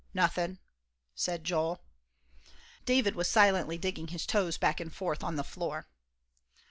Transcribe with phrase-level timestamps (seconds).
[0.15, 0.57] "Nothin',"
[1.13, 1.79] said Joel.
[2.85, 5.85] David was silently digging his toes back and forth on the floor.